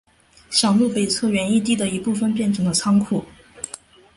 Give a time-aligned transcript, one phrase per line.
[0.49, 3.23] 小路北侧原义地的一部分变成了仓库。